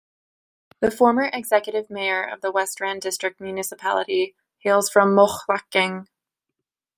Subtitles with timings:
[0.79, 6.07] The former Executive Mayor of The West Rand District Municipality hails from Mohlakeng.